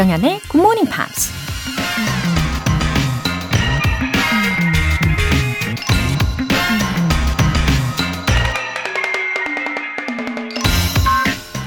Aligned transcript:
조정현의 0.00 0.40
Good 0.48 0.56
Morning 0.56 0.90
Pops. 0.90 1.30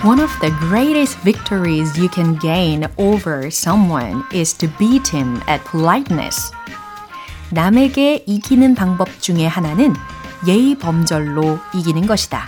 One 0.03 0.19
of 0.19 0.31
the 0.41 0.51
greatest 0.67 1.19
victories 1.23 1.95
you 1.99 2.09
can 2.09 2.39
gain 2.39 2.87
over 2.97 3.47
someone 3.47 4.23
is 4.33 4.57
to 4.57 4.67
beat 4.79 5.15
him 5.15 5.35
at 5.47 5.63
politeness. 5.69 6.51
남에게 7.51 8.23
이기는 8.25 8.73
방법 8.73 9.09
중에 9.21 9.45
하나는 9.45 9.93
예의 10.47 10.75
범절로 10.79 11.59
이기는 11.75 12.07
것이다. 12.07 12.47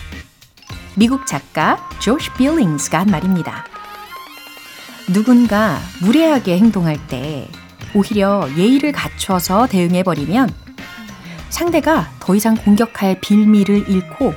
미국 0.95 1.27
작가 1.27 1.77
조시 1.99 2.31
빌링스가 2.33 3.01
한 3.01 3.07
말입니다. 3.11 3.74
누군가 5.13 5.79
무례하게 6.01 6.57
행동할 6.57 6.97
때 7.07 7.47
오히려 7.93 8.47
예의를 8.57 8.91
갖춰서 8.91 9.67
대응해버리면 9.67 10.49
상대가 11.49 12.09
더 12.19 12.35
이상 12.35 12.55
공격할 12.55 13.19
빌미를 13.21 13.89
잃고 13.89 14.33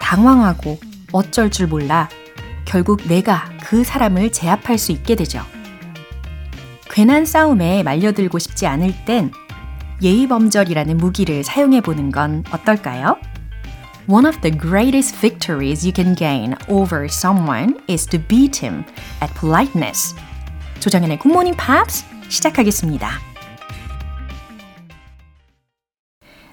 당황하고 0.00 0.78
어쩔 1.12 1.50
줄 1.50 1.66
몰라 1.66 2.08
결국 2.64 3.02
내가 3.06 3.50
그 3.62 3.84
사람을 3.84 4.32
제압할 4.32 4.78
수 4.78 4.92
있게 4.92 5.16
되죠. 5.16 5.44
괜한 6.90 7.26
싸움에 7.26 7.82
말려들고 7.82 8.38
싶지 8.38 8.66
않을 8.66 8.94
땐 9.04 9.32
예의범절이라는 10.00 10.96
무기를 10.96 11.44
사용해 11.44 11.80
보는 11.80 12.12
건 12.12 12.44
어떨까요? 12.50 13.16
One 14.06 14.26
of 14.26 14.38
the 14.42 14.50
greatest 14.50 15.16
victories 15.16 15.82
you 15.82 15.90
can 15.90 16.14
gain 16.14 16.58
over 16.68 17.08
someone 17.08 17.80
is 17.88 18.04
to 18.08 18.18
beat 18.18 18.54
him 18.54 18.84
at 19.22 19.32
politeness. 19.32 20.14
조정현의 20.80 21.20
Good 21.20 21.32
Morning 21.32 21.56
Pops 21.56 22.04
시작하겠습니다. 22.28 23.08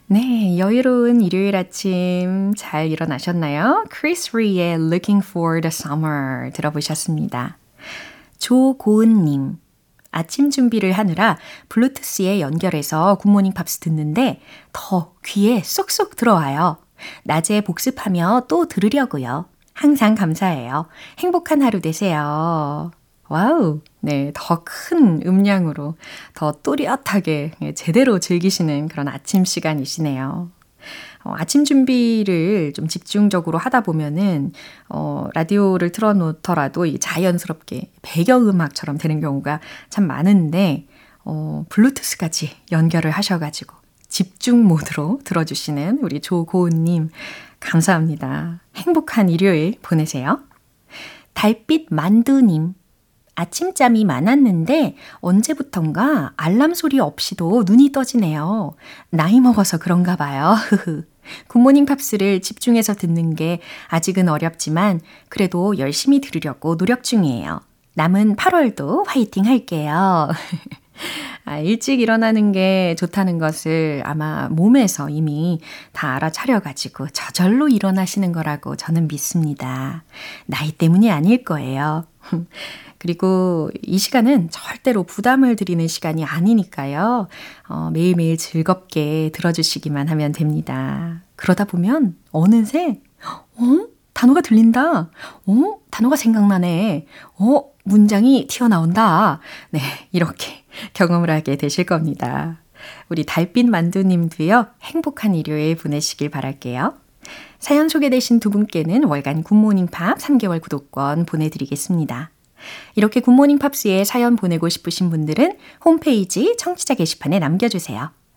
네, 0.07 0.57
여유로운 0.57 1.19
일요일 1.19 1.57
아침 1.57 2.53
잘 2.55 2.89
일어나셨나요? 2.89 3.83
Chris 3.94 4.31
Ree의 4.31 4.75
Looking 4.75 5.22
for 5.22 5.59
the 5.59 5.72
Summer 5.73 6.52
들어보셨습니다. 6.53 7.57
조고은님, 8.38 9.57
아침 10.11 10.52
준비를 10.52 10.94
하느라 10.94 11.38
블루투스에 11.67 12.39
연결해서 12.39 13.16
굿모닝 13.16 13.52
팝스 13.52 13.79
듣는데 13.79 14.39
더 14.72 15.16
귀에 15.25 15.61
쏙쏙 15.61 16.16
들어와요. 16.16 16.77
낮에 17.23 17.61
복습하며 17.61 18.45
또 18.47 18.67
들으려고요. 18.67 19.45
항상 19.73 20.16
감사해요. 20.16 20.88
행복한 21.19 21.61
하루 21.61 21.81
되세요. 21.81 22.91
Wow. 23.30 23.80
네, 24.02 24.31
더 24.33 24.63
큰 24.66 25.22
음량으로 25.25 25.95
더 26.33 26.52
또렷하게 26.63 27.52
제대로 27.75 28.19
즐기시는 28.19 28.89
그런 28.89 29.07
아침 29.07 29.45
시간이시네요. 29.45 30.49
어, 31.23 31.33
아침 31.38 31.63
준비를 31.63 32.73
좀 32.73 32.88
집중적으로 32.88 33.57
하다 33.59 33.81
보면은, 33.81 34.53
어, 34.89 35.27
라디오를 35.35 35.91
틀어놓더라도 35.91 36.85
이 36.88 36.97
자연스럽게 36.99 37.91
배경음악처럼 38.02 38.97
되는 38.97 39.22
경우가 39.22 39.59
참 39.89 40.07
많은데, 40.07 40.88
어, 41.23 41.66
블루투스까지 41.69 42.49
연결을 42.72 43.11
하셔가지고, 43.11 43.75
집중 44.11 44.65
모드로 44.65 45.21
들어주시는 45.23 45.99
우리 46.01 46.19
조고은님, 46.19 47.09
감사합니다. 47.61 48.59
행복한 48.75 49.29
일요일 49.29 49.77
보내세요. 49.81 50.41
달빛 51.33 51.87
만두님, 51.89 52.73
아침잠이 53.35 54.03
많았는데 54.03 54.97
언제부턴가 55.21 56.33
알람 56.35 56.73
소리 56.73 57.00
없이도 57.00 57.63
눈이 57.66 57.94
떠지네요. 57.94 58.75
나이 59.09 59.39
먹어서 59.39 59.77
그런가 59.77 60.17
봐요. 60.17 60.55
굿모닝 61.47 61.85
팝스를 61.85 62.41
집중해서 62.41 62.95
듣는 62.95 63.35
게 63.35 63.61
아직은 63.88 64.27
어렵지만 64.27 65.00
그래도 65.29 65.77
열심히 65.77 66.19
들으려고 66.19 66.75
노력 66.75 67.03
중이에요. 67.03 67.61
남은 67.94 68.35
8월도 68.35 69.05
화이팅 69.07 69.45
할게요. 69.45 70.29
아, 71.46 71.57
일찍 71.59 72.00
일어나는 72.00 72.52
게 72.52 72.96
좋다는 72.97 73.38
것을 73.38 74.02
아마 74.06 74.47
몸에서 74.50 75.09
이미 75.09 75.59
다 75.91 76.16
알아차려가지고 76.16 77.09
저절로 77.09 77.68
일어나시는 77.68 78.31
거라고 78.31 78.75
저는 78.75 79.07
믿습니다. 79.07 80.03
나이 80.46 80.72
때문이 80.72 81.12
아닐 81.12 81.44
거예요. 81.44 82.06
그리고 83.00 83.72
이 83.81 83.97
시간은 83.97 84.50
절대로 84.51 85.03
부담을 85.03 85.56
드리는 85.56 85.88
시간이 85.88 86.24
아니니까요. 86.24 87.28
어, 87.68 87.90
매일매일 87.91 88.38
즐겁게 88.38 89.31
들어주시기만 89.34 90.07
하면 90.09 90.31
됩니다. 90.31 91.24
그러다 91.35 91.66
보면 91.66 92.16
어느새, 92.31 93.01
어? 93.56 93.88
단어가 94.13 94.41
들린다. 94.41 95.09
어? 95.47 95.80
단어가 95.90 96.16
생각나네. 96.16 97.07
어? 97.40 97.63
문장이 97.84 98.46
튀어나온다. 98.47 99.40
네, 99.72 99.80
이렇게 100.12 100.60
경험을 100.93 101.29
하게 101.29 101.55
되실 101.55 101.85
겁니다. 101.85 102.61
우리 103.09 103.25
달빛 103.25 103.69
만두님도요, 103.69 104.67
행복한 104.81 105.35
일요일 105.35 105.75
보내시길 105.75 106.29
바랄게요. 106.29 106.95
사연 107.59 107.89
소개되신 107.89 108.39
두 108.39 108.49
분께는 108.49 109.03
월간 109.03 109.43
굿모닝 109.43 109.87
팝 109.87 110.17
3개월 110.17 110.61
구독권 110.61 111.25
보내드리겠습니다. 111.25 112.31
이렇게 112.95 113.19
굿모닝 113.19 113.59
팝스에 113.59 114.03
사연 114.03 114.35
보내고 114.35 114.69
싶으신 114.69 115.09
분들은 115.09 115.57
홈페이지 115.83 116.55
청취자 116.57 116.95
게시판에 116.95 117.39
남겨주세요. 117.39 118.11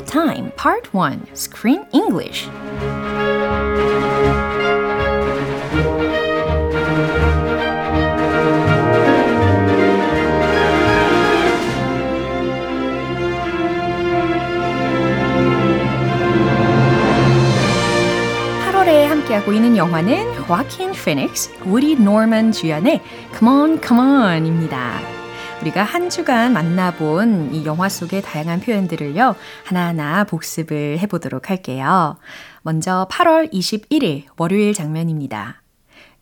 닝 0.00 0.04
팝스 0.04 0.04
Time 0.04 0.50
Part 0.56 0.90
1 0.92 1.26
Screen 1.34 1.84
English 1.92 2.48
8월에 18.72 19.06
함께하고 19.06 19.52
있는 19.52 19.76
영화는 19.76 20.32
화킨 20.40 20.92
피닉스, 20.92 21.60
우디 21.64 21.96
노먼 21.96 22.52
주연의 22.52 23.02
Come 23.38 23.60
On, 23.60 23.80
Come 23.82 24.00
On입니다. 24.00 25.19
우리가 25.60 25.82
한 25.82 26.08
주간 26.08 26.54
만나본 26.54 27.54
이 27.54 27.66
영화 27.66 27.90
속의 27.90 28.22
다양한 28.22 28.60
표현들을요, 28.60 29.34
하나하나 29.64 30.24
복습을 30.24 30.98
해보도록 31.00 31.50
할게요. 31.50 32.16
먼저 32.62 33.06
8월 33.10 33.52
21일 33.52 34.24
월요일 34.38 34.72
장면입니다. 34.72 35.62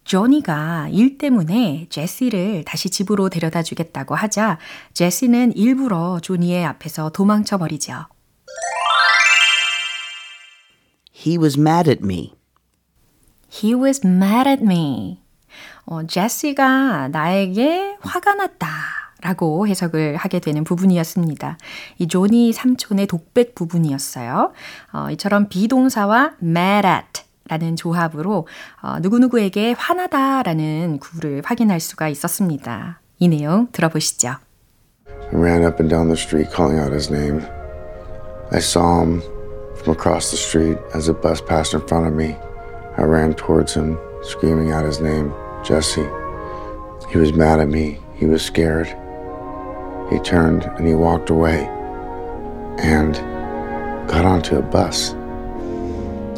조니가 0.02 0.88
일 0.90 1.18
때문에 1.18 1.86
제시를 1.88 2.64
다시 2.64 2.90
집으로 2.90 3.28
데려다 3.28 3.62
주겠다고 3.62 4.16
하자 4.16 4.58
제시는 4.92 5.56
일부러 5.56 6.18
조니의 6.20 6.64
앞에서 6.64 7.10
도망쳐 7.10 7.58
버리죠. 7.58 8.06
He 11.14 11.38
was 11.38 11.58
mad 11.58 11.88
at 11.88 12.02
me. 12.02 12.34
He 13.52 13.74
was 13.74 14.04
mad 14.04 14.48
at 14.48 14.62
me. 14.62 15.22
어, 15.84 16.04
제시가 16.06 17.08
나에게 17.08 17.98
화가 18.00 18.34
났다. 18.34 19.07
라고 19.20 19.66
해석을 19.66 20.16
하게 20.16 20.38
되는 20.38 20.64
부분이었습니다. 20.64 21.58
이 21.98 22.08
조니 22.08 22.52
삼촌의 22.52 23.06
독백 23.08 23.54
부분이었어요. 23.54 24.52
어, 24.92 25.10
이처럼 25.10 25.48
비동사와 25.48 26.34
mad 26.42 26.86
at 26.86 27.22
라는 27.48 27.76
조합으로 27.76 28.46
어, 28.82 28.98
누구누구에게 29.00 29.74
화나다 29.76 30.42
라는 30.42 30.98
구를 30.98 31.42
확인할 31.44 31.80
수가 31.80 32.08
있었습니다. 32.08 33.00
이 33.18 33.28
내용 33.28 33.68
들어보시죠. 33.72 34.36
I 35.08 35.34
ran 35.34 35.64
up 35.64 35.82
and 35.82 35.88
down 35.88 36.08
the 36.08 36.16
street 36.16 36.50
calling 36.54 36.78
out 36.78 36.92
his 36.92 37.12
name. 37.12 37.42
I 38.52 38.60
saw 38.60 39.02
him 39.02 39.20
from 39.76 39.96
across 39.96 40.30
the 40.30 40.38
street 40.38 40.78
as 40.94 41.10
a 41.10 41.14
bus 41.14 41.40
passed 41.40 41.74
in 41.74 41.84
front 41.86 42.06
of 42.06 42.14
me. 42.14 42.36
I 42.96 43.04
ran 43.04 43.34
towards 43.34 43.74
him, 43.74 43.98
screaming 44.22 44.72
out 44.72 44.84
his 44.84 45.00
name, 45.00 45.32
Jesse. 45.64 46.06
He 47.10 47.18
was 47.18 47.32
mad 47.32 47.60
at 47.60 47.68
me. 47.68 47.98
He 48.14 48.26
was 48.26 48.42
scared. 48.42 48.88
He 50.09 50.19
turned 50.19 50.63
and 50.77 50.87
he 50.87 50.93
walked 50.93 51.29
away 51.29 51.65
and 52.79 53.15
got 54.07 54.25
onto 54.25 54.57
a 54.57 54.61
bus. 54.61 55.13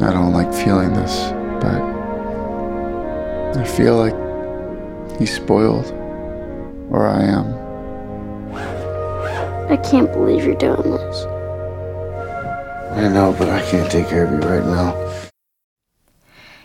I 0.02 0.12
don't 0.12 0.34
like 0.34 0.54
feeling 0.54 0.94
this, 0.94 1.32
but 1.62 1.82
I 3.58 3.64
feel 3.66 3.98
like 3.98 4.16
he's 5.18 5.34
spoiled 5.34 5.92
where 6.90 7.08
I 7.08 7.24
am. 7.24 7.48
I 9.72 9.78
can't 9.78 10.12
believe 10.12 10.46
you're 10.46 10.56
doing 10.56 10.92
this. 10.92 11.26
I 12.96 13.10
know, 13.10 13.36
but 13.38 13.50
I 13.50 13.62
can't 13.70 13.90
take 13.92 14.08
care 14.08 14.26
of 14.26 14.32
you 14.32 14.40
right 14.48 14.66
now. 14.66 14.94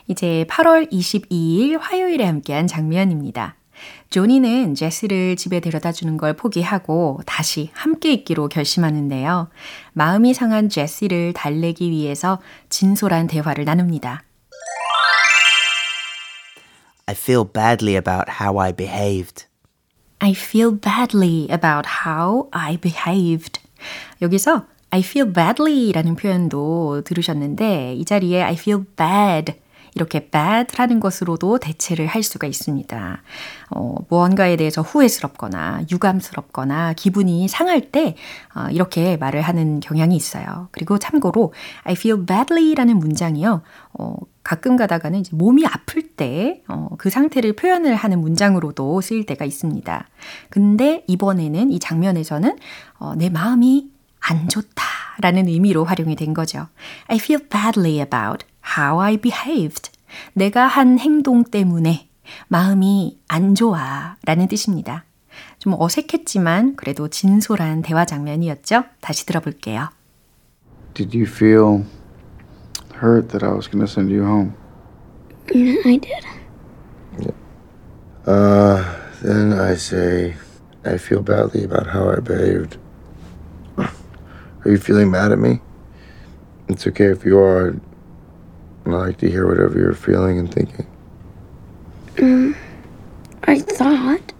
이제 0.07 0.45
8월 0.49 0.91
22일 0.91 1.79
화요일에 1.79 2.25
함께한 2.25 2.67
장면입니다. 2.67 3.57
조니는 4.10 4.76
제스를 4.76 5.36
집에 5.36 5.60
데려다 5.60 5.92
주는 5.92 6.18
걸 6.18 6.34
포기하고 6.34 7.22
다시 7.26 7.70
함께 7.74 8.14
있기로 8.14 8.50
결심하는데요. 8.50 9.50
마음이 9.94 10.34
상한 10.34 10.70
제시를 10.70 11.34
달래기 11.34 11.90
위해서 11.90 12.40
진솔한 12.70 13.28
대화를 13.28 13.66
나눕니다. 13.66 14.24
I 17.08 17.14
feel 17.14 17.46
badly 17.46 17.96
about 17.96 18.32
how 18.42 18.60
I 18.60 18.74
behaved. 18.74 19.46
I 20.20 20.32
feel 20.32 20.80
badly 20.80 21.48
about 21.52 21.88
how 22.06 22.48
I 22.52 22.78
behaved. 22.78 23.62
여기서 24.22 24.66
I 24.90 25.02
feel 25.02 25.32
badly 25.32 25.92
라는 25.92 26.16
표현도 26.16 27.02
들으셨는데 27.04 27.96
이 27.96 28.06
자리에 28.06 28.42
I 28.42 28.54
feel 28.54 28.86
bad 28.96 29.54
이렇게 29.96 30.30
bad라는 30.30 31.00
것으로도 31.00 31.58
대체를 31.60 32.06
할 32.06 32.22
수가 32.22 32.48
있습니다. 32.48 33.22
어, 33.72 33.96
무언가에 34.10 34.58
대해서 34.58 34.82
후회스럽거나 34.82 35.84
유감스럽거나 35.92 36.94
기분이 36.94 37.48
상할 37.48 37.92
때 37.92 38.16
어, 38.54 38.68
이렇게 38.70 39.18
말을 39.18 39.42
하는 39.42 39.80
경향이 39.80 40.16
있어요. 40.16 40.68
그리고 40.72 41.00
참고로 41.00 41.54
I 41.84 41.94
feel 41.94 42.26
badly라는 42.26 42.98
문장이요. 42.98 43.62
어, 43.94 44.16
가끔 44.44 44.76
가다가는 44.76 45.20
이제 45.20 45.32
몸이 45.34 45.66
아플 45.66 46.04
때, 46.04 46.62
어, 46.68 46.90
그 47.00 47.10
상태를 47.10 47.54
표현을 47.54 47.96
하는 47.96 48.22
문장으로도 48.22 49.02
쓰일 49.02 49.26
때가 49.26 49.44
있습니다. 49.44 50.08
근데 50.52 51.04
이번에는 51.08 51.72
이 51.72 51.80
장면에서는, 51.80 52.56
어, 53.00 53.16
내 53.16 53.30
마음이 53.30 53.90
안 54.20 54.48
좋다라는 54.48 55.48
의미로 55.48 55.84
활용이 55.84 56.16
된 56.16 56.36
거죠. 56.36 56.68
I 57.08 57.18
feel 57.18 57.48
badly 57.48 58.00
about 58.00 58.46
how 58.77 59.01
I 59.01 59.17
behaved. 59.17 59.91
내가 60.33 60.67
한 60.67 60.99
행동 60.99 61.45
때문에 61.45 62.09
마음이 62.49 63.21
안 63.29 63.55
좋아 63.55 64.17
라는 64.25 64.49
뜻입니다. 64.49 65.05
좀 65.59 65.75
어색했지만 65.79 66.77
그래도 66.77 67.09
진솔한 67.09 67.83
대화 67.83 68.05
장면이었죠. 68.05 68.85
다시 69.01 69.27
들어볼게요. 69.27 69.89
Did 70.95 71.17
you 71.17 71.27
feel 71.27 71.85
hurt 73.01 73.29
that 73.29 73.45
I 73.45 73.53
was 73.53 73.69
going 73.69 73.85
to 73.85 73.91
send 73.91 74.11
you 74.11 74.25
home? 74.25 74.55
Yeah, 75.55 75.81
I 75.85 75.99
did. 75.99 76.25
Uh, 78.27 78.85
then 79.23 79.53
I 79.53 79.75
say, 79.75 80.35
I 80.85 80.99
feel 80.99 81.23
badly 81.23 81.65
about 81.65 81.87
how 81.87 82.11
I 82.11 82.21
behaved. 82.21 82.77
Are 83.79 84.71
you 84.71 84.77
feeling 84.77 85.11
mad 85.11 85.33
at 85.33 85.39
me? 85.39 85.61
It's 86.69 86.87
okay 86.87 87.07
if 87.07 87.25
you 87.25 87.39
are. 87.39 87.75
I 88.86 88.90
like 88.92 89.18
to 89.20 89.30
hear 89.30 89.48
whatever 89.48 89.80
you're 89.80 89.94
feeling 89.94 90.38
and 90.40 90.54
thinking. 90.54 90.86
I 93.44 93.60
thought 93.60 94.34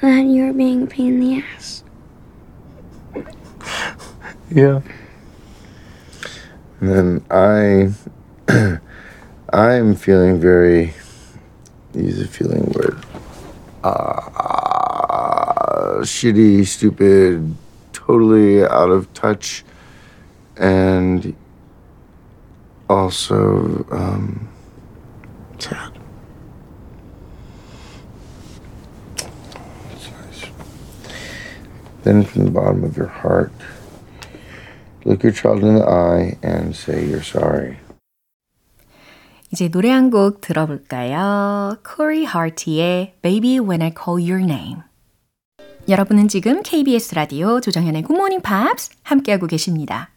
that 0.00 0.24
you 0.24 0.46
were 0.46 0.52
being 0.52 0.84
a 0.84 0.86
pain 0.86 1.14
in 1.14 1.20
the 1.20 1.44
ass. 1.54 1.84
Yeah. 4.50 4.80
And 6.80 6.88
then 6.88 7.24
I, 7.30 7.92
I'm 9.52 9.94
feeling 9.94 10.40
very. 10.40 10.94
Use 11.94 12.20
a 12.20 12.28
feeling 12.28 12.64
word. 12.72 13.04
Uh, 13.84 14.28
shitty, 16.00 16.66
stupid, 16.66 17.54
totally 17.92 18.62
out 18.62 18.90
of 18.90 19.12
touch, 19.12 19.64
and 20.56 21.34
also 22.89 23.85
um, 23.91 24.47
sad. 25.59 25.91
That's 29.89 30.09
nice. 30.11 30.51
Then 32.03 32.23
from 32.23 32.45
the 32.45 32.51
bottom 32.51 32.83
of 32.83 32.97
your 32.97 33.07
heart, 33.07 33.51
look 35.05 35.23
your 35.23 35.31
child 35.33 35.63
in 35.63 35.75
the 35.75 35.85
eye 35.87 36.37
and 36.43 36.75
say 36.75 37.05
you're 37.05 37.23
sorry. 37.23 37.77
이제 39.51 39.69
노래 39.69 39.91
한 39.91 40.09
곡 40.09 40.41
들어볼까요? 40.41 41.77
Corey 41.85 42.25
Hart의 42.25 43.13
Baby 43.21 43.59
When 43.59 43.83
I 43.83 43.91
Call 43.93 44.19
Your 44.19 44.43
Name. 44.43 44.81
여러분은 45.87 46.27
지금 46.27 46.63
KBS 46.63 47.13
라디오 47.13 47.59
조정현의 47.59 48.01
Good 48.03 48.15
Morning 48.15 48.41
Pops 48.41 48.89
함께하고 49.03 49.45
계십니다. 49.45 50.09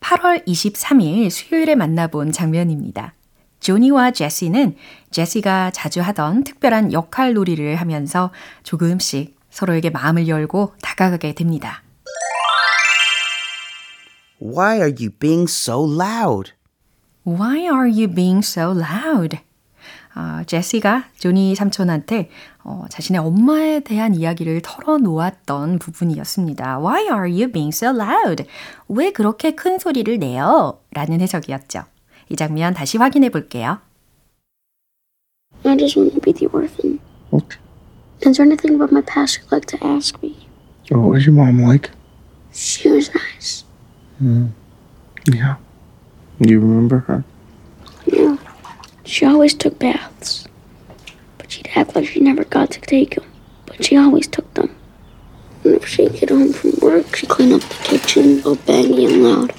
8월 0.00 0.44
23일 0.46 1.30
수요일에 1.30 1.74
만나본 1.74 2.32
장면입니다. 2.32 3.14
조니와 3.60 4.10
제시는 4.12 4.76
제시가 5.10 5.70
자주 5.70 6.00
하던 6.00 6.44
특별한 6.44 6.92
역할 6.92 7.34
놀이를 7.34 7.76
하면서 7.76 8.30
조금씩 8.62 9.38
서로에게 9.50 9.90
마음을 9.90 10.28
열고 10.28 10.74
다가가게 10.80 11.34
됩니다. 11.34 11.82
Why 14.42 14.78
are 14.78 14.94
you 14.98 15.10
being 15.10 15.44
so 15.50 15.84
loud? 15.84 16.52
Why 17.26 17.60
are 17.64 17.88
you 17.90 18.08
being 18.08 18.38
so 18.38 18.72
loud? 18.72 19.38
아, 20.14 20.42
제시가 20.46 21.04
조니 21.18 21.54
삼촌한테 21.54 22.30
어, 22.62 22.84
자신의 22.90 23.20
엄마에 23.20 23.80
대한 23.80 24.14
이야기를 24.14 24.60
털어놓았던 24.62 25.78
부분이었습니다. 25.78 26.78
Why 26.80 27.04
are 27.04 27.30
you 27.30 27.50
being 27.50 27.74
so 27.74 27.88
loud? 27.88 28.44
왜 28.88 29.12
그렇게 29.12 29.54
큰 29.54 29.78
소리를 29.78 30.18
내요? 30.18 30.80
라는 30.92 31.20
해석이었죠. 31.20 31.84
이 32.28 32.36
장면 32.36 32.74
다시 32.74 32.98
확인해 32.98 33.30
볼게요. 33.30 33.78
I 35.64 35.76
just 35.76 35.98
want 35.98 36.14
to 36.14 36.20
be 36.20 36.32
the 36.32 36.48
orphan. 36.52 37.00
What? 37.30 37.56
Is 38.22 38.36
there 38.36 38.44
anything 38.46 38.74
about 38.74 38.92
my 38.92 39.02
past 39.02 39.40
you'd 39.40 39.50
like 39.52 39.66
to 39.66 39.78
ask 39.86 40.16
me? 40.22 40.46
Oh, 40.92 41.00
what 41.00 41.10
was 41.14 41.26
your 41.26 41.34
mom 41.34 41.60
like? 41.62 41.90
She 42.52 42.90
was 42.90 43.10
nice. 43.14 43.64
Yeah. 45.26 45.56
You 46.40 46.60
remember 46.60 46.98
her? 47.06 47.24
Yeah. 48.06 48.36
She 49.04 49.24
always 49.24 49.54
took 49.54 49.78
baths. 49.78 50.46
She'd 51.70 51.80
act 51.80 51.94
like 51.94 52.06
she 52.06 52.20
never 52.20 52.44
got 52.44 52.70
to 52.72 52.80
take 52.80 53.14
them. 53.14 53.24
But 53.66 53.84
she 53.84 53.96
always 53.96 54.26
took 54.26 54.52
them. 54.54 54.74
Whenever 55.62 55.86
she'd 55.86 56.14
get 56.14 56.30
home 56.30 56.52
from 56.52 56.72
work, 56.82 57.14
she'd 57.14 57.28
clean 57.28 57.52
up 57.52 57.60
the 57.60 57.74
kitchen, 57.84 58.40
go 58.40 58.56
banging 58.66 59.06
and 59.06 59.22
loud. 59.22 59.52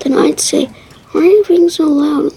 Then 0.00 0.14
I'd 0.14 0.40
say, 0.40 0.66
Why 1.12 1.22
are 1.22 1.24
you 1.24 1.44
being 1.46 1.68
so 1.68 1.84
loud? 1.84 2.32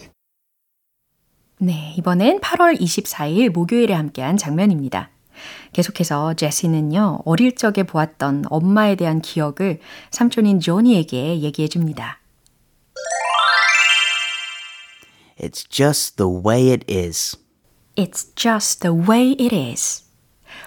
네, 1.60 1.94
이번엔 1.98 2.40
8월 2.40 2.80
24일 2.80 3.50
목요일에 3.50 3.94
함께한 3.94 4.38
장면입니다. 4.38 5.12
계속해서 5.74 6.34
제시는요, 6.34 7.20
어릴 7.26 7.56
적에 7.56 7.84
보았던 7.84 8.46
엄마에 8.50 8.96
대한 8.96 9.22
기억을 9.22 9.80
삼촌인 10.10 10.60
조니에게 10.60 11.40
얘기해 11.42 11.68
줍니다. 11.68 12.20
It's 15.38 15.68
just 15.70 16.18
the 16.18 16.30
way 16.30 16.72
it 16.72 16.86
is. 16.92 17.38
It's 17.96 18.36
just 18.36 18.82
the 18.82 18.96
way 18.96 19.32
it 19.40 19.56
is. 19.56 20.04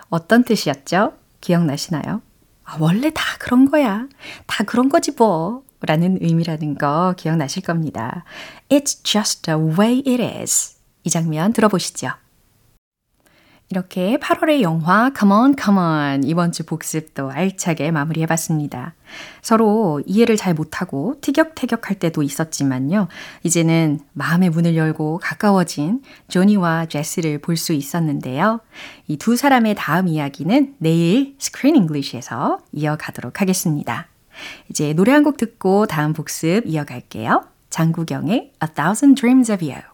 어떤 0.09 0.45
뜻이었죠? 0.45 1.15
기억나시나요? 1.41 2.23
아, 2.65 2.77
원래 2.81 3.11
다 3.13 3.23
그런 3.39 3.71
거야. 3.71 4.07
다 4.47 4.65
그런 4.65 4.89
거지 4.89 5.13
뭐. 5.13 5.63
라는 5.81 6.19
의미라는 6.21 6.79
거 6.79 7.15
기억나실 7.17 7.63
겁니다. 7.63 8.25
It's 8.71 9.05
just 9.05 9.43
the 9.43 9.61
way 9.61 9.99
it 10.07 10.23
is. 10.23 10.77
이 11.03 11.11
장면 11.11 11.53
들어보시죠. 11.53 12.13
이렇게 13.79 14.19
8월의 14.19 14.61
영화 14.61 15.11
C'mon 15.19 15.57
C'mon 15.61 16.23
이번 16.23 16.53
주 16.53 16.65
복습도 16.65 17.33
알차게 17.33 17.91
마무리해봤습니다. 17.91 18.95
서로 19.43 20.01
이해를 20.07 20.37
잘 20.37 20.55
못하고 20.55 21.17
티격태격할 21.21 21.99
때도 21.99 22.23
있었지만요. 22.23 23.09
이제는 23.43 23.99
마음의 24.13 24.51
문을 24.51 24.77
열고 24.77 25.19
가까워진 25.21 26.03
조니와 26.29 26.87
제시를 26.87 27.39
볼 27.41 27.57
수 27.57 27.73
있었는데요. 27.73 28.61
이 29.09 29.17
두 29.17 29.35
사람의 29.37 29.75
다음 29.77 30.07
이야기는 30.07 30.77
내일 30.79 31.35
Screen 31.41 31.75
English에서 31.75 32.59
이어가도록 32.73 33.41
하겠습니다. 33.41 34.07
이제 34.71 34.93
노래 34.93 35.11
한 35.13 35.25
곡 35.25 35.37
듣고 35.37 35.87
다음 35.87 36.13
복습 36.13 36.63
이어갈게요. 36.67 37.43
장국영의 37.71 38.53
A 38.63 38.69
Thousand 38.75 39.21
Dreams 39.21 39.51
of 39.51 39.65
You. 39.65 39.94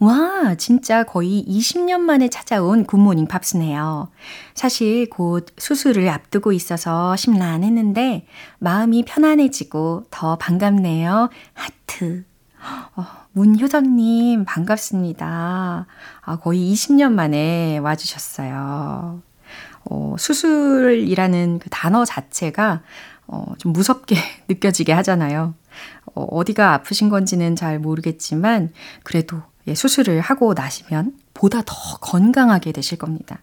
와, 0.00 0.54
진짜 0.56 1.04
거의 1.04 1.44
20년 1.48 2.00
만에 2.00 2.28
찾아온 2.28 2.84
굿모닝 2.84 3.26
팝스네요. 3.26 4.08
사실 4.54 5.08
곧 5.08 5.46
수술을 5.56 6.08
앞두고 6.08 6.52
있어서 6.52 7.14
심란했는데 7.16 8.26
마음이 8.58 9.04
편안해지고 9.04 10.06
더 10.10 10.36
반갑네요. 10.36 11.30
하트. 11.54 12.24
어, 12.96 13.06
문효선님, 13.32 14.44
반갑습니다. 14.44 15.86
아, 16.22 16.36
거의 16.36 16.72
20년 16.72 17.12
만에 17.12 17.78
와주셨어요. 17.78 19.22
어, 19.84 20.16
수술이라는 20.18 21.60
그 21.60 21.70
단어 21.70 22.04
자체가 22.04 22.82
어, 23.26 23.54
좀 23.58 23.72
무섭게 23.72 24.16
느껴지게 24.48 24.92
하잖아요. 24.92 25.54
어, 26.14 26.22
어디가 26.24 26.72
아프신 26.74 27.08
건지는 27.10 27.54
잘 27.56 27.78
모르겠지만, 27.78 28.72
그래도 29.02 29.38
예, 29.38 29.53
수술을 29.72 30.20
하고 30.20 30.52
나시면 30.54 31.16
보다 31.32 31.62
더 31.64 31.74
건강하게 32.00 32.72
되실 32.72 32.98
겁니다. 32.98 33.40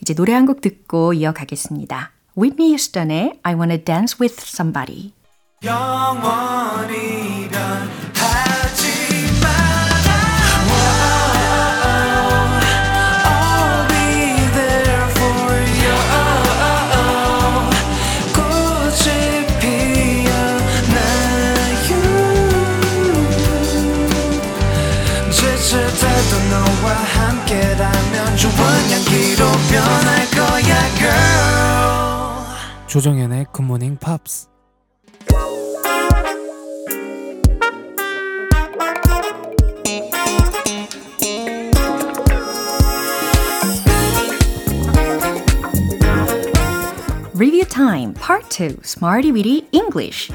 이제 0.00 0.14
노래 0.14 0.32
한 0.34 0.46
곡 0.46 0.60
듣고 0.60 1.12
이어가겠습니다. 1.14 2.10
Whitney 2.36 2.70
Houston의 2.70 3.38
I 3.42 3.54
Wanna 3.54 3.84
Dance 3.84 4.16
With 4.20 4.36
Somebody 4.42 5.12
조정연의 32.92 33.46
굿모닝 33.52 33.96
팝스 33.96 34.48
Review 47.34 47.64
Time 47.64 48.12
Part 48.12 48.50
2 48.50 48.76
Smarty 48.84 49.32
Weedy 49.32 49.66
English 49.72 50.30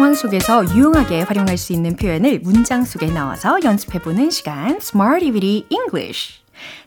상황 0.00 0.14
속에서 0.14 0.64
유용하게 0.74 1.20
활용할 1.20 1.58
수 1.58 1.74
있는 1.74 1.94
표현을 1.94 2.38
문장 2.38 2.86
속에 2.86 3.08
넣어서 3.08 3.58
연습해보는 3.62 4.30
시간 4.30 4.76
Smarty 4.76 5.30
Weedy 5.30 5.66
English 5.68 6.40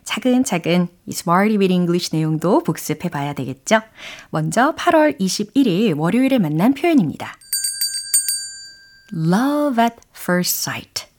차근차근 0.04 0.88
이 1.06 1.12
Smarty 1.12 1.58
with 1.58 1.72
English 1.72 2.10
내용도 2.12 2.64
복습해 2.64 3.10
봐야 3.10 3.34
되겠죠? 3.34 3.82
먼저 4.32 4.74
8월 4.74 5.20
21일 5.20 5.96
월요일에 5.96 6.40
만난 6.40 6.74
표현입니다. 6.74 7.38
Love 9.14 9.84
at 9.84 9.98
first 10.16 10.68
sight. 10.68 11.13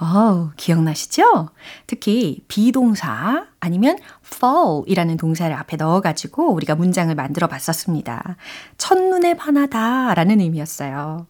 어, 0.00 0.50
기억나시죠? 0.56 1.50
특히 1.86 2.42
비동사 2.48 3.46
아니면 3.60 3.98
fall이라는 4.24 5.16
동사를 5.16 5.54
앞에 5.54 5.76
넣어가지고 5.76 6.52
우리가 6.54 6.74
문장을 6.74 7.14
만들어 7.14 7.46
봤었습니다. 7.46 8.36
첫눈에 8.78 9.34
반하다 9.34 10.14
라는 10.14 10.40
의미였어요. 10.40 11.26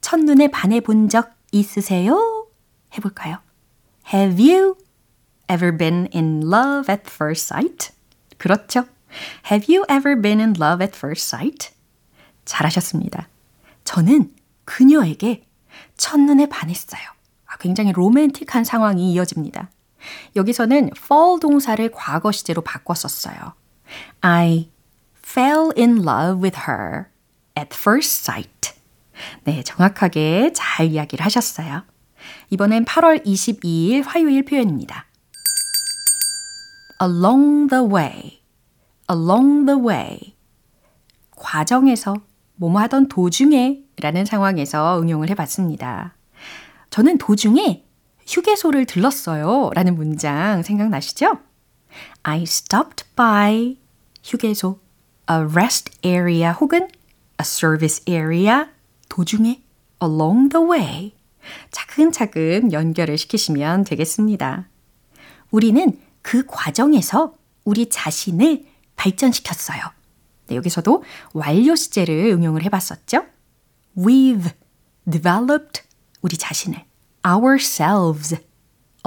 첫눈에 0.00 0.48
반해 0.48 0.80
본 0.80 1.08
적 1.08 1.30
있으세요? 1.52 2.46
해볼까요? 2.96 3.38
Have 4.12 4.38
you 4.42 4.76
ever 5.50 5.76
been 5.76 6.08
in 6.14 6.42
love 6.44 6.92
at 6.92 7.02
first 7.06 7.46
sight? 7.52 7.90
그렇죠. 8.36 8.84
Have 9.50 9.74
you 9.74 9.84
ever 9.90 10.20
been 10.20 10.40
in 10.40 10.54
love 10.60 10.84
at 10.84 10.96
first 10.96 11.34
sight? 11.34 11.70
잘하셨습니다. 12.44 13.28
저는 13.84 14.34
그녀에게 14.64 15.44
첫눈에 15.96 16.48
반했어요. 16.48 17.00
굉장히 17.60 17.92
로맨틱한 17.92 18.64
상황이 18.64 19.12
이어집니다. 19.12 19.70
여기서는 20.36 20.90
fall 20.96 21.40
동사를 21.40 21.90
과거 21.92 22.32
시제로 22.32 22.62
바꿨었어요. 22.62 23.54
I 24.20 24.70
fell 25.16 25.70
in 25.76 25.98
love 25.98 26.42
with 26.42 26.60
her 26.68 27.06
at 27.58 27.70
first 27.72 28.22
sight. 28.22 28.72
네, 29.44 29.62
정확하게 29.62 30.52
잘 30.54 30.86
이야기를 30.86 31.24
하셨어요. 31.24 31.82
이번엔 32.50 32.84
8월 32.84 33.24
22일 33.24 34.04
화요일 34.06 34.44
표현입니다. 34.44 35.06
along 37.02 37.68
the 37.68 37.84
way, 37.84 38.40
along 39.10 39.66
the 39.66 39.80
way. 39.80 40.34
과정에서, 41.36 42.16
뭐뭐 42.56 42.80
하던 42.82 43.08
도중에 43.08 43.82
라는 44.00 44.24
상황에서 44.24 45.00
응용을 45.00 45.30
해봤습니다. 45.30 46.17
저는 46.98 47.18
도중에 47.18 47.84
휴게소를 48.26 48.84
들렀어요. 48.84 49.70
라는 49.72 49.94
문장 49.94 50.64
생각나시죠? 50.64 51.38
I 52.24 52.42
stopped 52.42 53.04
by 53.14 53.78
휴게소, 54.24 54.80
a 55.30 55.36
rest 55.36 55.96
area 56.04 56.52
혹은 56.60 56.88
a 56.88 57.42
service 57.42 58.02
area, 58.08 58.64
도중에, 59.08 59.62
along 60.02 60.48
the 60.48 60.66
way. 60.68 61.14
차근차근 61.70 62.72
연결을 62.72 63.16
시키시면 63.16 63.84
되겠습니다. 63.84 64.68
우리는 65.52 66.00
그 66.20 66.46
과정에서 66.48 67.36
우리 67.64 67.88
자신을 67.88 68.66
발전시켰어요. 68.96 69.82
네, 70.48 70.56
여기서도 70.56 71.04
완료 71.32 71.76
시제를 71.76 72.32
응용을 72.32 72.64
해봤었죠. 72.64 73.24
We've 73.96 74.50
developed 75.08 75.82
우리 76.22 76.36
자신을 76.36 76.87
ourselves 77.28 78.36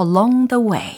along 0.00 0.48
the 0.48 0.62
way. 0.62 0.96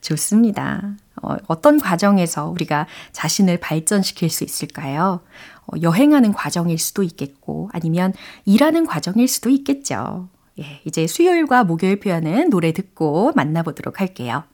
좋습니다. 0.00 0.96
어, 1.22 1.36
어떤 1.46 1.80
과정에서 1.80 2.48
우리가 2.48 2.86
자신을 3.12 3.58
발전시킬 3.58 4.28
수 4.30 4.44
있을까요? 4.44 5.20
어, 5.66 5.76
여행하는 5.80 6.32
과정일 6.32 6.78
수도 6.78 7.02
있겠고, 7.02 7.70
아니면 7.72 8.12
일하는 8.44 8.86
과정일 8.86 9.28
수도 9.28 9.48
있겠죠. 9.50 10.28
예, 10.58 10.80
이제 10.84 11.06
수요일과 11.06 11.64
목요일 11.64 11.98
표현은 11.98 12.50
노래 12.50 12.72
듣고 12.72 13.32
만나보도록 13.34 14.00
할게요. 14.00 14.44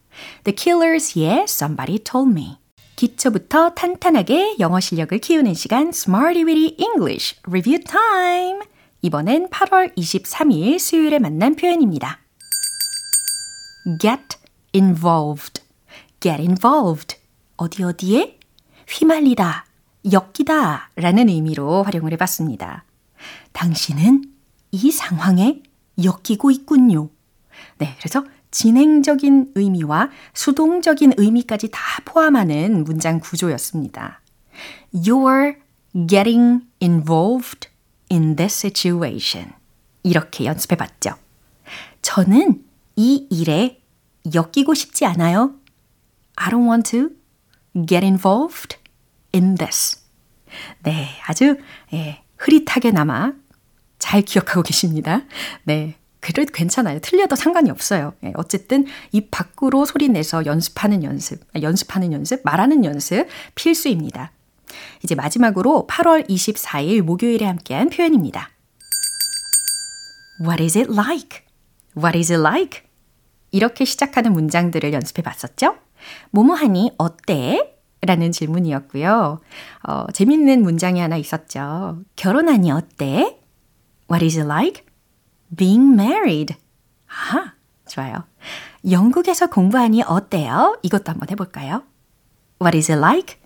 The 0.44 0.54
Killers의 0.54 1.44
Somebody 1.44 1.98
Told 1.98 2.30
Me. 2.30 2.58
기초부터 2.96 3.70
탄탄하게 3.70 4.56
영어 4.60 4.78
실력을 4.78 5.16
키우는 5.18 5.54
시간 5.54 5.88
Smarty 5.88 6.44
Weedy 6.44 6.76
English 6.78 7.36
Review 7.48 7.82
Time. 7.82 8.60
이번엔 9.02 9.48
8월 9.48 9.96
23일 9.96 10.78
수요일에 10.78 11.18
만난 11.18 11.56
표현입니다. 11.56 12.18
Get 13.98 14.36
involved. 14.74 15.62
Get 16.20 16.42
involved. 16.42 17.16
어디 17.56 17.82
어디에? 17.82 18.38
휘말리다, 18.88 19.66
엮이다 20.12 20.90
라는 20.96 21.28
의미로 21.28 21.82
활용을 21.82 22.12
해봤습니다. 22.12 22.84
당신은 23.52 24.24
이 24.72 24.90
상황에 24.90 25.62
엮이고 26.02 26.50
있군요. 26.50 27.08
네, 27.78 27.96
그래서 27.98 28.24
진행적인 28.50 29.52
의미와 29.54 30.10
수동적인 30.34 31.14
의미까지 31.16 31.70
다 31.70 31.80
포함하는 32.04 32.84
문장 32.84 33.20
구조였습니다. 33.20 34.20
You're 34.92 35.56
getting 36.08 36.64
involved 36.82 37.69
in 38.10 38.36
this 38.36 38.66
situation. 38.66 39.52
이렇게 40.02 40.44
연습해 40.44 40.76
봤죠. 40.76 41.14
저는 42.02 42.64
이 42.96 43.26
일에 43.30 43.80
엮이고 44.34 44.74
싶지 44.74 45.04
않아요. 45.06 45.54
I 46.36 46.50
don't 46.50 46.68
want 46.68 46.90
to 46.90 47.10
get 47.86 48.04
involved 48.04 48.76
in 49.34 49.54
this. 49.54 49.98
네, 50.82 51.08
아주 51.26 51.58
예, 51.92 52.22
흐릿하게나마 52.36 53.32
잘 53.98 54.22
기억하고 54.22 54.62
계십니다. 54.62 55.22
네. 55.64 55.96
그래도 56.20 56.52
괜찮아요. 56.52 56.98
틀려도 57.00 57.34
상관이 57.34 57.70
없어요. 57.70 58.12
예, 58.24 58.32
어쨌든 58.34 58.86
입 59.10 59.30
밖으로 59.30 59.86
소리 59.86 60.08
내서 60.08 60.44
연습하는 60.44 61.02
연습, 61.02 61.40
아, 61.54 61.60
연습하는 61.62 62.12
연습, 62.12 62.42
말하는 62.44 62.84
연습 62.84 63.26
필수입니다. 63.54 64.30
이제 65.02 65.14
마지막으로 65.14 65.86
8월 65.88 66.28
24일 66.28 67.02
목요일에 67.02 67.44
함께한 67.46 67.90
표현입니다. 67.90 68.50
What 70.40 70.62
is 70.62 70.78
it 70.78 70.90
like? 70.92 71.40
What 71.96 72.16
is 72.16 72.32
it 72.32 72.40
like? 72.40 72.82
이렇게 73.50 73.84
시작하는 73.84 74.32
문장들을 74.32 74.92
연습해 74.92 75.22
봤었죠? 75.22 75.76
뭐뭐하니 76.30 76.92
어때? 76.98 77.76
라는 78.02 78.32
질문이었고요. 78.32 79.40
어, 79.82 80.06
재밌는 80.12 80.62
문장이 80.62 81.00
하나 81.00 81.16
있었죠. 81.16 82.00
결혼하니 82.16 82.70
어때? 82.70 83.38
What 84.10 84.24
is 84.24 84.38
it 84.38 84.46
like? 84.46 84.84
Being 85.54 85.92
married. 85.92 86.54
아, 87.08 87.52
좋아요. 87.86 88.24
영국에서 88.90 89.48
공부하니 89.48 90.02
어때요? 90.04 90.78
이것도 90.82 91.12
한번 91.12 91.28
해볼까요? 91.30 91.82
What 92.62 92.76
is 92.76 92.90
it 92.90 92.98
like? 92.98 93.39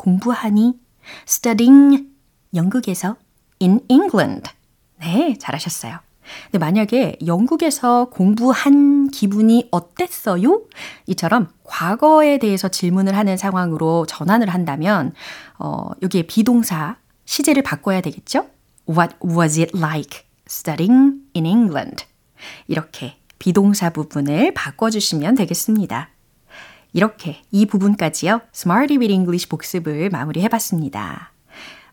공부하니 0.00 0.80
studying 1.28 2.06
영국에서 2.54 3.16
in 3.60 3.80
England. 3.88 4.50
네, 4.98 5.36
잘하셨어요. 5.38 5.98
근데 6.44 6.58
만약에 6.58 7.18
영국에서 7.26 8.06
공부한 8.06 9.10
기분이 9.10 9.68
어땠어요? 9.70 10.62
이처럼 11.06 11.48
과거에 11.64 12.38
대해서 12.38 12.68
질문을 12.68 13.14
하는 13.16 13.36
상황으로 13.36 14.06
전환을 14.06 14.48
한다면 14.48 15.12
어, 15.58 15.90
여기에 16.02 16.22
비동사 16.22 16.96
시제를 17.26 17.62
바꿔야 17.62 18.00
되겠죠? 18.00 18.46
What 18.88 19.16
was 19.22 19.60
it 19.60 19.76
like 19.76 20.22
studying 20.48 21.16
in 21.36 21.44
England? 21.44 22.06
이렇게 22.68 23.16
비동사 23.38 23.90
부분을 23.90 24.54
바꿔주시면 24.54 25.34
되겠습니다. 25.34 26.08
이렇게 26.92 27.42
이 27.50 27.66
부분까지요. 27.66 28.40
Smarty 28.54 28.98
with 28.98 29.12
English 29.12 29.48
복습을 29.48 30.10
마무리해봤습니다. 30.10 31.32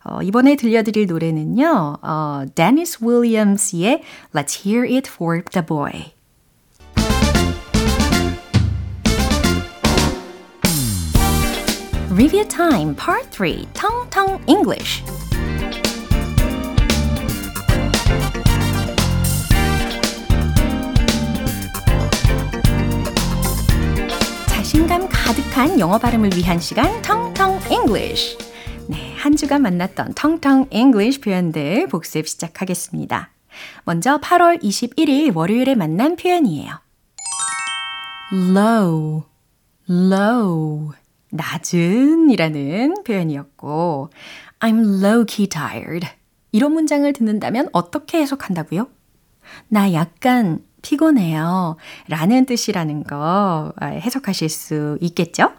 어, 0.04 0.22
이번에 0.22 0.56
들려드릴 0.56 1.06
노래는요. 1.06 1.98
어, 2.02 2.44
Dennis 2.54 3.02
Williams의 3.02 4.02
Let's 4.34 4.66
Hear 4.66 4.84
It 4.84 5.10
for 5.10 5.42
the 5.52 5.64
Boy. 5.64 6.12
Review 12.10 12.44
Time 12.48 12.96
Part 12.96 13.30
3 13.30 13.66
Tong 13.74 14.10
Tong 14.10 14.42
English 14.48 15.04
가득한 25.58 25.80
영어 25.80 25.98
발음을 25.98 26.30
위한 26.36 26.60
시간 26.60 27.02
텅텅 27.02 27.58
English. 27.68 28.38
네, 28.86 29.12
한 29.16 29.34
주간 29.34 29.60
만났던 29.62 30.14
텅텅 30.14 30.66
English 30.70 31.20
표현들 31.20 31.88
복습 31.88 32.28
시작하겠습니다. 32.28 33.30
먼저 33.82 34.20
8월 34.20 34.62
21일 34.62 35.34
월요일에 35.34 35.74
만난 35.74 36.14
표현이에요. 36.14 36.80
low, 38.32 39.24
low, 39.90 40.92
낮은 41.30 42.30
이라는 42.30 43.02
표현이었고, 43.02 44.10
I'm 44.60 45.02
low-key 45.02 45.50
tired. 45.50 46.06
이런 46.52 46.72
문장을 46.72 47.12
듣는다면 47.12 47.68
어떻게 47.72 48.20
해석한다고요? 48.20 48.86
나 49.66 49.92
약간 49.92 50.64
피곤해요. 50.82 51.76
라는 52.08 52.46
뜻이라는 52.46 53.04
거 53.04 53.72
해석하실 53.82 54.48
수 54.48 54.98
있겠죠? 55.00 55.52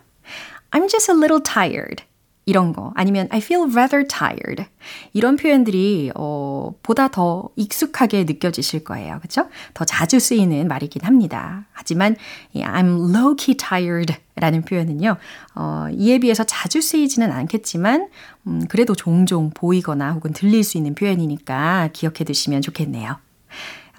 I'm 0.72 0.90
just 0.90 1.12
a 1.12 1.18
little 1.18 1.42
tired. 1.44 2.04
이런 2.50 2.74
거 2.74 2.92
아니면 2.96 3.28
I 3.30 3.38
feel 3.38 3.70
rather 3.72 4.08
tired 4.08 4.66
이런 5.14 5.36
표현들이 5.36 6.12
어, 6.16 6.74
보다 6.82 7.08
더 7.08 7.50
익숙하게 7.56 8.24
느껴지실 8.24 8.84
거예요. 8.84 9.20
그렇죠? 9.20 9.48
더 9.76 9.86
자주 9.86 10.20
쓰이는 10.20 10.68
말이긴 10.68 11.04
합니다. 11.04 11.66
하지만 11.74 12.16
I'm 12.56 13.14
low-key 13.14 13.56
tired 13.56 14.16
라는 14.36 14.64
표현은요. 14.64 15.18
어, 15.54 15.86
이에 15.92 16.18
비해서 16.18 16.44
자주 16.44 16.82
쓰이지는 16.82 17.32
않겠지만 17.32 18.10
음, 18.48 18.66
그래도 18.68 18.96
종종 18.96 19.52
보이거나 19.52 20.14
혹은 20.14 20.34
들릴 20.34 20.64
수 20.64 20.78
있는 20.78 20.96
표현이니까 20.96 21.90
기억해 21.94 22.24
두시면 22.24 22.64
좋겠네요. 22.64 23.18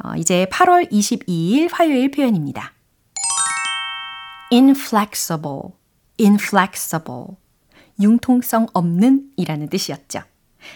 어, 0.03 0.15
이제 0.17 0.47
8월 0.51 0.91
22일 0.91 1.69
화요일 1.73 2.11
표현입니다. 2.11 2.73
inflexible, 4.51 5.73
inflexible. 6.19 7.37
융통성 8.01 8.67
없는 8.73 9.31
이라는 9.37 9.69
뜻이었죠. 9.69 10.21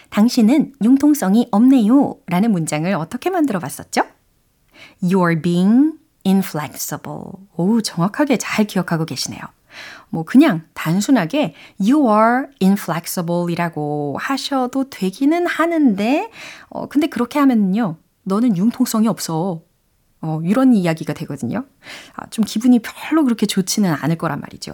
당신은 0.09 0.73
융통성이 0.83 1.47
없네요 1.51 2.17
라는 2.27 2.51
문장을 2.51 2.91
어떻게 2.93 3.29
만들어 3.29 3.59
봤었죠? 3.59 4.03
You're 5.01 5.41
being 5.41 5.93
inflexible. 6.25 7.23
오, 7.55 7.81
정확하게 7.81 8.37
잘 8.37 8.65
기억하고 8.65 9.05
계시네요. 9.05 9.41
뭐 10.09 10.23
그냥 10.23 10.63
단순하게 10.73 11.53
you 11.79 12.07
are 12.07 12.47
inflexible 12.61 13.51
이라고 13.51 14.17
하셔도 14.19 14.89
되기는 14.89 15.47
하는데 15.47 16.29
어 16.69 16.87
근데 16.87 17.07
그렇게 17.07 17.39
하면요. 17.39 17.97
너는 18.25 18.57
융통성이 18.57 19.07
없어. 19.07 19.61
어 20.21 20.41
이런 20.43 20.73
이야기가 20.73 21.13
되거든요. 21.13 21.65
아, 22.15 22.27
좀 22.29 22.45
기분이 22.45 22.79
별로 22.79 23.23
그렇게 23.23 23.45
좋지는 23.45 23.91
않을 23.93 24.17
거란 24.17 24.39
말이죠. 24.41 24.73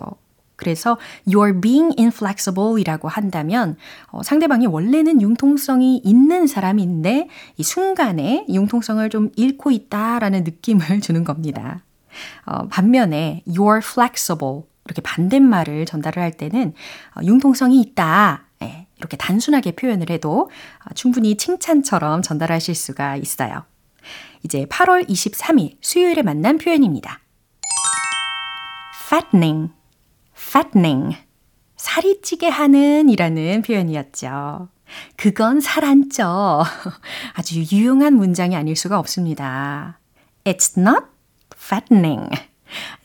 그래서 0.62 0.98
you're 1.28 1.60
being 1.60 1.94
inflexible 1.98 2.80
이라고 2.80 3.08
한다면 3.08 3.76
어, 4.12 4.22
상대방이 4.22 4.68
원래는 4.68 5.22
융통성이 5.22 5.98
있는 6.04 6.46
사람인데 6.46 7.28
이 7.58 7.64
순간에 7.64 8.46
융통성을 8.48 9.10
좀 9.10 9.32
잃고 9.36 9.72
있다라는 9.72 10.44
느낌을 10.44 11.02
주는 11.02 11.24
겁니다. 11.24 11.84
어, 12.46 12.68
반면에 12.68 13.44
you're 13.48 13.84
flexible 13.84 14.62
이렇게 14.86 15.02
반대말을 15.02 15.86
전달을 15.86 16.22
할 16.22 16.32
때는 16.32 16.74
어, 17.16 17.22
융통성이 17.24 17.82
있다. 17.82 18.46
예, 19.02 19.02
이렇게 19.02 19.18
단순하게 19.18 19.72
표현을 19.72 20.10
해도 20.10 20.50
충분히 20.96 21.36
칭찬처럼 21.38 22.22
전달하실 22.22 22.76
수가 22.76 23.16
있어요. 23.18 23.64
이제 24.44 24.66
8월 24.66 25.08
23일 25.08 25.78
수요일에 25.82 26.22
만난 26.22 26.58
표현입니다. 26.58 27.20
fattening, 29.08 29.72
fattening. 30.38 31.18
살이 31.76 32.22
찌게 32.22 32.48
하는 32.48 33.10
이라는 33.10 33.62
표현이었죠. 33.64 34.70
그건 35.18 35.62
살 35.62 35.84
안 35.84 36.10
쪄. 36.10 36.64
아주 37.34 37.64
유용한 37.72 38.14
문장이 38.14 38.56
아닐 38.56 38.76
수가 38.76 39.00
없습니다. 39.00 40.00
It's 40.44 40.78
not 40.78 41.06
fattening. 41.56 42.30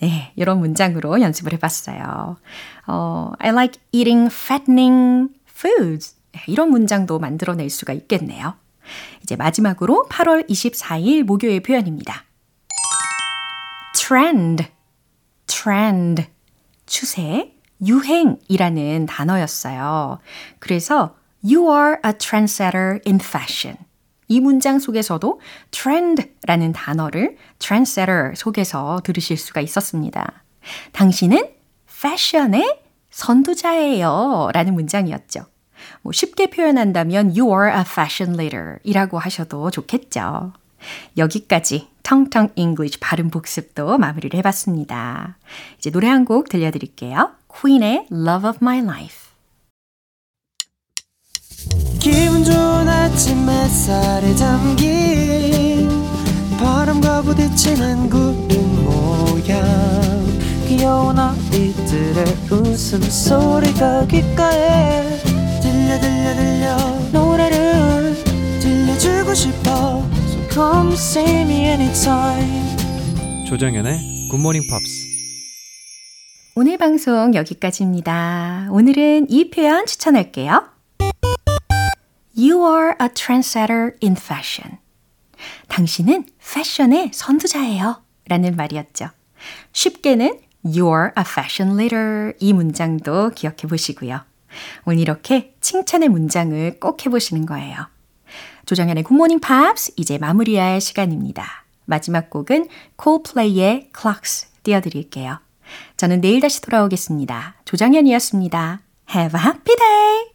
네, 0.00 0.32
이런 0.36 0.58
문장으로 0.58 1.20
연습을 1.20 1.52
해봤어요. 1.54 2.36
어, 2.86 3.32
I 3.38 3.50
like 3.50 3.80
eating 3.92 4.32
fattening 4.32 5.28
foods. 5.56 6.16
이런 6.46 6.70
문장도 6.70 7.18
만들어낼 7.18 7.70
수가 7.70 7.92
있겠네요. 7.94 8.54
이제 9.22 9.36
마지막으로 9.36 10.06
8월 10.10 10.48
24일 10.48 11.22
목요일 11.22 11.60
표현입니다. 11.60 12.24
trend, 13.94 14.66
trend, 15.46 16.26
추세, 16.84 17.52
유행이라는 17.84 19.06
단어였어요. 19.06 20.20
그래서 20.58 21.16
You 21.44 21.70
are 21.70 21.96
a 22.04 22.12
trendsetter 22.12 23.00
in 23.06 23.20
fashion. 23.20 23.78
이 24.28 24.40
문장 24.40 24.78
속에서도 24.78 25.40
trend라는 25.70 26.72
단어를 26.72 27.36
trendsetter 27.58 28.32
속에서 28.34 29.00
들으실 29.04 29.36
수가 29.36 29.60
있었습니다. 29.60 30.44
당신은 30.92 31.48
패션의 32.02 32.85
선두자예요. 33.16 34.50
라는 34.52 34.74
문장이었죠. 34.74 35.40
뭐 36.02 36.12
쉽게 36.12 36.50
표현한다면 36.50 37.28
You 37.36 37.48
are 37.48 37.70
a 37.74 37.80
fashion 37.80 38.38
leader 38.38 38.76
이라고 38.84 39.18
하셔도 39.18 39.70
좋겠죠. 39.70 40.52
여기까지 41.16 41.88
텅텅 42.02 42.48
English 42.56 43.00
발음 43.00 43.30
복습도 43.30 43.96
마무리를 43.98 44.36
해봤습니다. 44.38 45.38
이제 45.78 45.90
노래 45.90 46.08
한 46.08 46.24
곡 46.26 46.48
들려드릴게요. 46.50 47.30
Queen의 47.48 48.06
Love 48.12 48.50
of 48.50 48.58
My 48.60 48.78
Life. 48.80 49.26
기분 51.98 52.44
좋은 52.44 52.88
아침 52.88 53.48
햇살에 53.48 54.34
담긴 54.36 55.88
바람과 56.60 57.22
부딪히는 57.22 58.10
구름 58.10 58.84
모양 58.84 60.35
귀여운 60.76 61.18
아이들의 61.18 62.24
웃음소리가 62.50 64.06
귓가에 64.08 65.08
들려 65.62 65.98
들려 65.98 66.34
들려 66.34 66.76
노래를 67.12 68.14
들려주고 68.60 69.32
싶어 69.32 70.06
So 70.28 70.48
come 70.50 70.92
see 70.92 71.40
me 71.40 71.64
anytime 71.64 72.76
조정연의 73.46 74.28
굿모닝 74.30 74.64
팝스 74.68 75.06
오늘 76.56 76.76
방송 76.76 77.34
여기까지입니다. 77.34 78.68
오늘은 78.70 79.30
이 79.30 79.48
표현 79.48 79.86
추천할게요. 79.86 80.68
You 82.36 82.62
are 82.66 82.92
a 83.00 83.08
trendsetter 83.14 83.92
in 84.02 84.14
fashion. 84.16 84.78
당신은 85.68 86.26
패션의 86.38 87.12
선두자예요. 87.14 88.02
라는 88.28 88.56
말이었죠. 88.56 89.08
쉽게는 89.72 90.45
You're 90.66 91.12
a 91.16 91.24
fashion 91.26 91.78
leader 91.78 92.32
이 92.38 92.52
문장도 92.52 93.30
기억해 93.30 93.62
보시고요. 93.68 94.20
오늘 94.84 95.00
이렇게 95.00 95.54
칭찬의 95.60 96.08
문장을 96.08 96.78
꼭 96.80 97.04
해보시는 97.04 97.46
거예요. 97.46 97.88
조정현의 98.66 99.04
굿모닝 99.04 99.40
팝스 99.40 99.92
이제 99.96 100.18
마무리할 100.18 100.80
시간입니다. 100.80 101.64
마지막 101.84 102.30
곡은 102.30 102.68
Coldplay의 103.00 103.90
Clocks 103.96 104.48
띄워드릴게요. 104.62 105.38
저는 105.96 106.20
내일 106.20 106.40
다시 106.40 106.60
돌아오겠습니다. 106.60 107.56
조정현이었습니다. 107.64 108.80
Have 109.14 109.40
a 109.40 109.46
happy 109.46 109.76
day! 109.76 110.26